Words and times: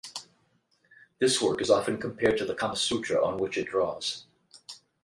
This 1.19 1.39
work 1.39 1.61
is 1.61 1.69
often 1.69 1.99
compared 1.99 2.35
to 2.39 2.45
the 2.45 2.55
"Kama 2.55 2.75
Sutra", 2.75 3.23
on 3.23 3.37
which 3.37 3.55
it 3.55 3.67
draws. 3.67 4.25